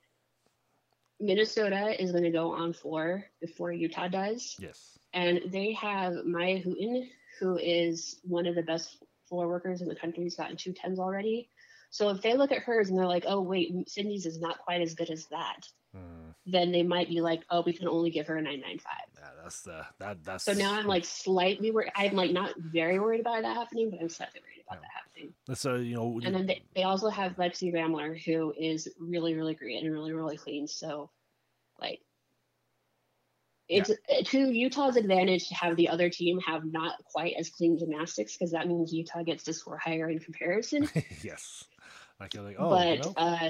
[1.19, 4.56] Minnesota is going to go on four before Utah does.
[4.60, 4.98] Yes.
[5.13, 9.95] And they have Mya Hooten, who is one of the best floor workers in the
[9.95, 10.24] country.
[10.24, 11.50] He's gotten two tens already.
[11.91, 14.82] So if they look at hers and they're like, oh, wait, Sydney's is not quite
[14.82, 15.62] as good as that,
[15.95, 16.34] mm.
[16.45, 18.93] then they might be like, oh, we can only give her a 995.
[19.50, 20.44] That's the, that, that's.
[20.44, 21.92] So now I'm like slightly worried.
[21.96, 24.88] I'm like not very worried about that happening, but I'm slightly worried about yeah.
[24.88, 25.34] that happening.
[25.56, 26.22] So, you know.
[26.24, 30.14] And then they, they also have Lexi Ramler, who is really, really great and really,
[30.14, 30.68] really clean.
[30.68, 31.10] So,
[31.82, 32.00] like,
[33.68, 34.22] it's yeah.
[34.24, 38.52] to Utah's advantage to have the other team have not quite as clean gymnastics because
[38.52, 40.88] that means Utah gets to score higher in comparison.
[41.24, 41.64] yes,
[42.20, 43.14] like you're like, oh, but you know?
[43.18, 43.50] uh,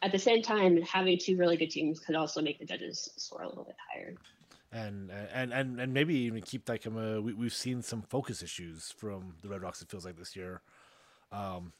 [0.00, 3.42] at the same time, having two really good teams could also make the judges score
[3.42, 4.14] a little bit higher.
[4.72, 8.92] And and and and maybe even keep like uh, we we've seen some focus issues
[8.96, 9.80] from the Red Rocks.
[9.80, 10.60] It feels like this year.
[11.30, 11.72] Um,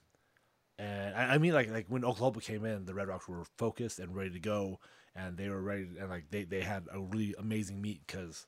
[0.79, 3.99] and I, I mean, like like when Oklahoma came in, the Red Rocks were focused
[3.99, 4.79] and ready to go
[5.17, 8.47] and they were ready and like they, they had a really amazing meet because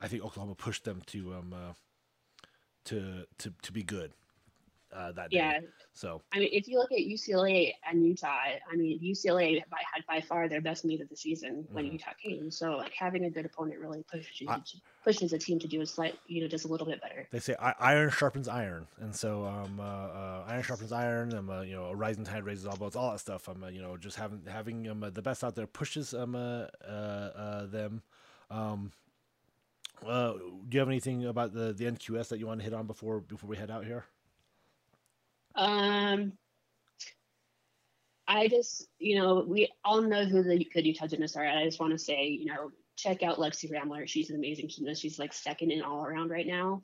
[0.00, 1.72] I think Oklahoma pushed them to um uh,
[2.84, 4.12] to to to be good
[4.94, 5.60] uh, that yeah.
[5.60, 5.66] day.
[5.92, 10.04] So I mean, if you look at UCLA and Utah, I mean UCLA by, had
[10.06, 11.94] by far their best meet of the season when mm-hmm.
[11.94, 12.50] Utah came.
[12.50, 14.60] So like having a good opponent really pushes I,
[15.04, 17.26] pushes a team to do a slight, you know, just a little bit better.
[17.30, 21.34] They say iron sharpens iron, and so um, uh, uh, iron sharpens iron.
[21.34, 23.48] Um, uh, you know, a rising tide raises all boats, all that stuff.
[23.48, 26.34] Um, uh, you know, just having having um, uh, the best out there pushes um
[26.34, 28.02] uh, uh, uh them.
[28.50, 28.92] Um,
[30.06, 32.86] uh, do you have anything about the the NQS that you want to hit on
[32.86, 34.04] before before we head out here?
[35.60, 36.32] Um,
[38.26, 41.44] I just, you know, we all know who the good Utah gymnasts are.
[41.44, 44.06] I just want to say, you know, check out Lexi Ramler.
[44.06, 45.02] She's an amazing gymnast.
[45.02, 46.82] She's like second in all around right now.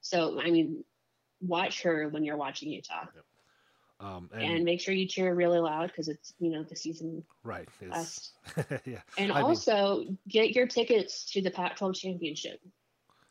[0.00, 0.84] So, I mean,
[1.40, 3.06] watch her when you're watching Utah.
[3.14, 3.24] Yep.
[4.00, 7.22] Um, and, and, make sure you cheer really loud because it's you know the season
[7.44, 7.68] right
[8.84, 12.60] yeah and I also mean, get your tickets to the Pac-12 championship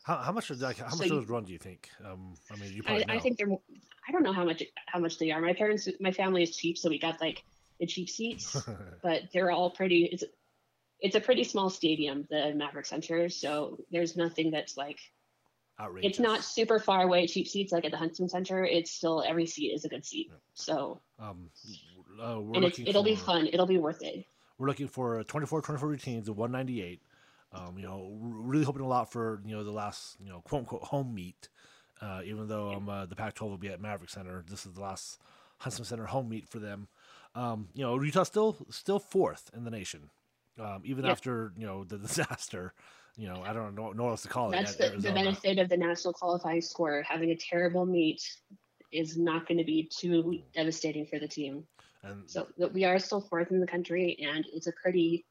[0.04, 1.88] how, how much like how so much those run do you think?
[2.04, 3.48] Um, I mean, you probably I, I, think they're.
[3.50, 5.40] I don't know how much how much they are.
[5.40, 7.42] My parents, my family is cheap, so we got like
[7.80, 8.54] the cheap seats,
[9.02, 10.10] but they're all pretty.
[10.12, 10.22] It's
[11.00, 14.98] it's a pretty small stadium, the Maverick Center, so there's nothing that's like.
[15.80, 16.10] Outrageous.
[16.10, 17.26] It's not super far away.
[17.26, 18.64] Cheap seats like at the Huntsman Center.
[18.64, 20.28] It's still every seat is a good seat.
[20.30, 20.36] Yeah.
[20.52, 21.00] So.
[21.18, 21.50] Um,
[22.22, 23.48] uh, and it'll for, be fun.
[23.48, 24.24] It'll be worth it.
[24.58, 27.00] We're looking for 24 24 routines of 198.
[27.54, 30.60] Um, you know, really hoping a lot for you know the last you know quote
[30.60, 31.48] unquote home meet.
[32.00, 34.80] Uh, even though um, uh, the Pac-12 will be at Maverick Center, this is the
[34.80, 35.20] last
[35.58, 36.88] Huntsman Center home meet for them.
[37.36, 40.10] Um, you know, Utah still still fourth in the nation,
[40.58, 42.74] um, even after you know the disaster.
[43.16, 44.56] you know, I don't know, know what else to call it.
[44.56, 47.02] That's the, the benefit of the national qualifying score.
[47.08, 48.22] Having a terrible meet
[48.92, 51.64] is not going to be too devastating for the team.
[52.02, 55.24] And So we are still fourth in the country, and it's a pretty,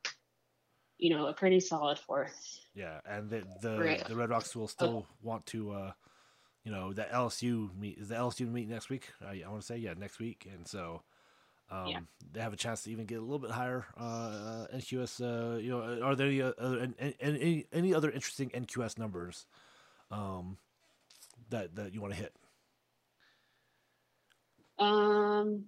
[1.03, 2.61] you know, a pretty solid fourth.
[2.73, 4.07] yeah, and the the, Right.
[4.07, 5.91] the Red Rocks will still want to, uh,
[6.63, 9.09] you know, the LSU meet is the LSU meet next week.
[9.21, 11.03] I, I want to say yeah, next week, and so.
[11.71, 11.99] Um, Yeah.
[12.33, 13.85] They have a chance to even get a little bit higher.
[13.99, 18.11] Uh, uh, NQS, uh, you know, are there any, uh, other, and any any other
[18.11, 19.45] interesting NQS numbers
[20.11, 20.57] um,
[21.49, 22.33] that that you want to hit?
[24.77, 25.65] Um,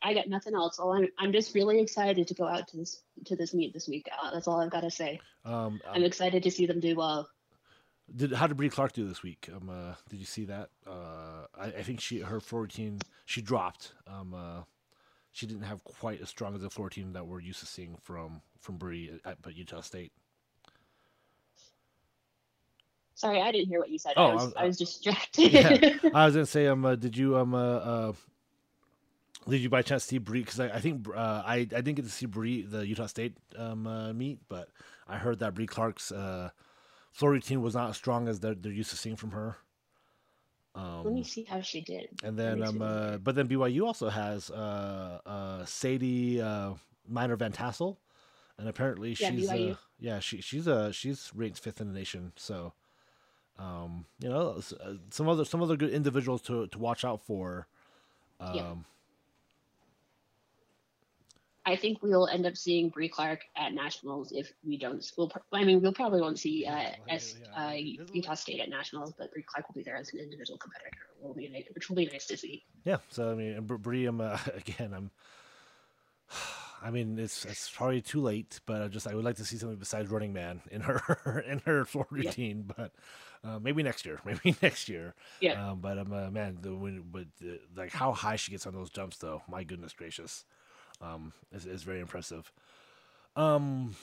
[0.00, 0.78] I got nothing else.
[0.78, 3.88] All I'm, I'm just really excited to go out to this to this meet this
[3.88, 4.08] week.
[4.22, 5.20] Uh, that's all I've got to say.
[5.44, 7.28] Um, I'm excited to see them do well.
[8.14, 9.48] Did how did Brie Clark do this week?
[9.54, 10.70] Um, uh, did you see that?
[10.86, 13.92] Uh, I, I think she her floor routine she dropped.
[14.06, 14.62] Um, uh,
[15.32, 17.96] she didn't have quite as strong as the floor routine that we're used to seeing
[18.02, 20.12] from from Brie at, at Utah State.
[23.14, 24.12] Sorry, I didn't hear what you said.
[24.16, 25.52] Oh, I, was, I was- I was distracted.
[25.52, 26.10] Yeah.
[26.14, 28.12] I was gonna say, um, uh, did you um, uh, uh,
[29.56, 30.40] did you by chance see Brie?
[30.40, 33.36] Because I, I think uh, I I didn't get to see Brie the Utah State
[33.56, 34.68] um uh, meet, but
[35.08, 36.50] I heard that Brie Clark's uh
[37.12, 39.56] floor routine was not as strong as they're they're used to seeing from her.
[40.74, 42.08] Um, Let me see how she did.
[42.22, 46.74] And then, um, uh, but then BYU also has uh, uh, Sadie uh,
[47.08, 47.98] Minor Van Tassel,
[48.58, 52.32] and apparently Yeah, she's uh, yeah she she's uh she's ranked fifth in the nation.
[52.36, 52.74] So,
[53.58, 57.66] um, you know, uh, some other some other good individuals to to watch out for.
[58.40, 58.74] Um, Yeah.
[61.68, 65.04] I think we'll end up seeing Brie Clark at nationals if we don't.
[65.16, 67.74] We'll, I mean, we'll probably won't see uh, S, uh,
[68.12, 71.34] Utah State at nationals, but Brie Clark will be there as an individual competitor, will
[71.34, 72.64] be nice, which will be nice to see.
[72.84, 75.10] Yeah, so I mean, and Br- Brie, um, uh, again, I'm.
[76.80, 79.56] I mean, it's it's probably too late, but I just I would like to see
[79.58, 82.18] something besides Running Man in her in her floor Yeah.
[82.18, 82.92] routine, but
[83.44, 85.14] uh, maybe next year, maybe next year.
[85.40, 85.70] Yeah.
[85.70, 88.74] Um, but um, uh, man, the when, but uh, like how high she gets on
[88.74, 90.44] those jumps, though, my goodness gracious,
[91.00, 92.52] um, is is very impressive.
[93.36, 93.94] Um,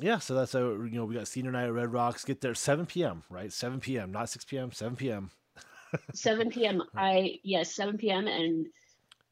[0.00, 2.24] yeah, so that's uh, you know we got senior night at Red Rocks.
[2.24, 3.22] Get there 7 p.m.
[3.30, 4.12] Right, 7 p.m.
[4.12, 4.72] Not 6 p.m.
[4.72, 5.30] 7 p.m.
[6.12, 6.82] 7 p.m.
[6.96, 8.26] I yes, 7 p.m.
[8.26, 8.66] And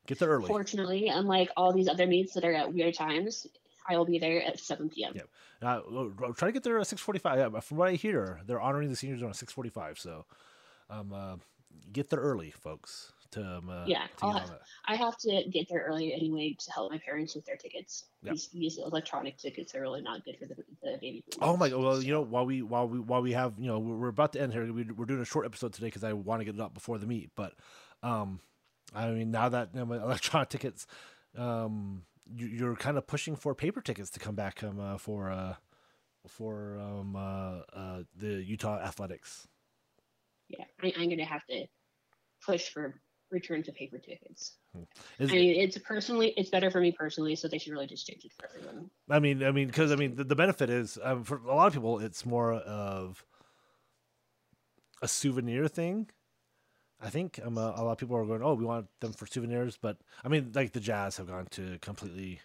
[0.07, 0.47] Get there early.
[0.47, 3.47] fortunately, unlike all these other meets that are at weird times,
[3.89, 5.13] I will be there at 7 p.m.
[5.15, 5.29] Yep.
[5.63, 7.39] Uh, well, try to get there at six forty-five.
[7.39, 9.97] Yeah, but from what I hear, they're honoring the seniors on six forty-five.
[9.97, 10.25] So,
[10.91, 11.37] um, uh,
[11.93, 13.13] get there early, folks.
[13.33, 16.91] To um, uh, Yeah, to have- I have to get there early anyway to help
[16.91, 18.05] my parents with their tickets.
[18.23, 18.35] Yep.
[18.35, 21.25] These, these electronic tickets are really not good for the, the baby.
[21.41, 21.83] Oh my god!
[21.83, 24.33] Well, you know, while we while we while we have you know we're, we're about
[24.35, 24.71] to end here.
[24.73, 26.99] We, we're doing a short episode today because I want to get it up before
[26.99, 27.31] the meet.
[27.35, 27.55] But,
[28.03, 28.41] um,
[28.95, 30.87] I mean, now that you know, electronic tickets,
[31.37, 32.03] um,
[32.35, 35.55] you, you're kind of pushing for paper tickets to come back um uh, for uh
[36.29, 39.49] for um uh, uh the Utah Athletics.
[40.49, 41.67] yeah, I, I'm gonna have to
[42.45, 43.01] push for
[43.33, 44.53] return to paper tickets.
[45.19, 48.07] Is, I mean, it's personally, it's better for me personally, so they should really just
[48.07, 48.91] change it for everyone.
[49.11, 51.67] I mean, I mean, because I mean, the, the benefit is um, for a lot
[51.67, 53.25] of people, it's more of
[55.03, 56.09] a souvenir thing.
[57.01, 59.27] I think um, a, a lot of people are going, "Oh, we want them for
[59.27, 62.41] souvenirs," but I mean, like the Jazz have gone to completely.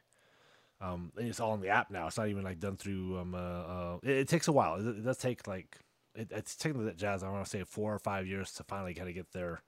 [0.80, 2.08] Um, it's all in the app now.
[2.08, 3.18] It's not even like done through.
[3.18, 4.76] Um, uh, uh, it, it takes a while.
[4.76, 5.78] It, it does take like
[6.16, 7.24] it, it's taken the Jazz.
[7.24, 9.62] I want to say four or five years to finally kind of get their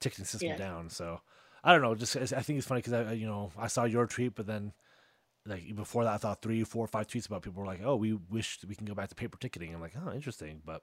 [0.00, 0.56] ticketing system Yeah.
[0.56, 0.90] down.
[0.90, 1.20] So
[1.62, 1.94] I don't know.
[1.94, 4.72] Just I think it's funny because I, you know, I saw your tweet, but then
[5.46, 8.12] like before that, I thought three, four, five tweets about people were like, "Oh, we
[8.12, 10.82] wish we can go back to paper ticketing." I'm like, "Oh, interesting," but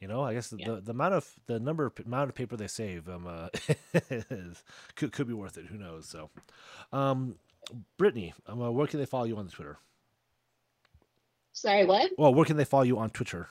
[0.00, 0.66] you know, I guess the, Yeah.
[0.74, 3.48] the, the amount of the number of amount of paper they save um uh,
[4.10, 4.62] is,
[4.96, 5.66] could could be worth it.
[5.66, 6.08] Who knows?
[6.08, 6.30] So,
[6.92, 7.36] um,
[7.96, 9.78] Brittany, um, uh, where can they follow you on the Twitter?
[11.52, 12.12] Sorry, what?
[12.16, 13.48] Well, where can they follow you on Twitter?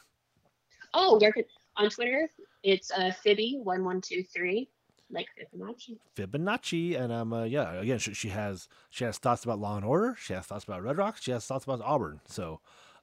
[0.94, 1.46] Oh, where could,
[1.76, 2.30] on Twitter,
[2.64, 4.68] it's uh, Fibby1123,
[5.10, 5.98] like Fibonacci.
[6.16, 9.86] Fibonacci, and um, uh, yeah, again, she, she has she has thoughts about Law and
[9.86, 10.16] Order.
[10.20, 11.22] She has thoughts about Red Rocks.
[11.22, 12.22] She has thoughts about Auburn.
[12.28, 12.60] So.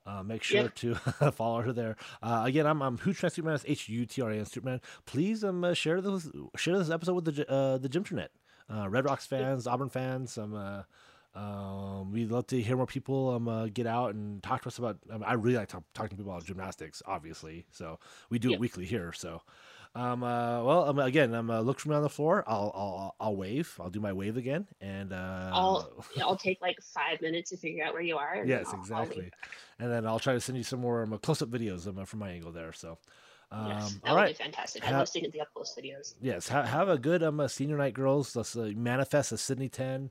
[0.07, 0.75] Uh, make sure Yep.
[0.75, 0.95] to
[1.33, 1.97] follow her there.
[2.23, 3.53] Uh, again, I'm I'm Hootrain Streetman.
[3.53, 4.83] That's H U T R A N Streetman.
[5.07, 6.29] Please um uh, share this
[6.59, 8.29] share this episode with the uh, the Gymternet,
[8.71, 10.37] uh, Red Rocks fans, Auburn fans.
[10.37, 10.83] Um, uh,
[11.35, 14.77] um, we'd love to hear more people um uh, get out and talk to us
[14.79, 14.99] about.
[15.11, 17.65] Um, I really like talk, talking to people about gymnastics, obviously.
[17.71, 17.99] So
[18.29, 18.57] we do Yep.
[18.57, 19.11] it weekly here.
[19.15, 19.41] So.
[19.97, 22.43] Um, uh, well, um, again, um, uh, look for me on the floor.
[22.49, 23.77] I'll, I'll, I'll wave.
[23.81, 27.85] I'll do my wave again, and uh, I'll, I'll take like five minutes to figure
[27.85, 28.43] out where you are.
[28.45, 29.31] yes, I'll- I'll exactly.
[29.79, 32.31] and then I'll try to send you some more um, close-up videos um, from my
[32.31, 32.73] angle there.
[32.73, 32.99] So,
[33.53, 34.37] um, Yes, that all would right.
[34.37, 34.85] be fantastic.
[34.89, 36.15] I love seeing the up close videos.
[36.21, 38.35] Yes, ha- have a good um uh, senior night, girls.
[38.35, 40.11] Let's uh, manifest a Sydney ten.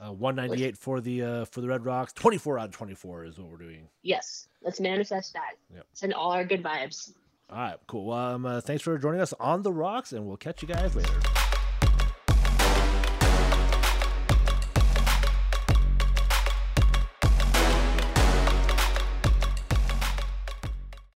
[0.00, 2.12] Uh, 198 for the uh, for the Red Rocks.
[2.12, 3.88] 24 out of 24 is what we're doing.
[4.02, 5.56] Yes, let's manifest that.
[5.74, 5.86] Yep.
[5.92, 7.12] Send all our good vibes.
[7.50, 8.04] All right, cool.
[8.04, 10.94] Well, um, uh, thanks for joining us on the Rocks, and we'll catch you guys
[10.94, 11.47] later.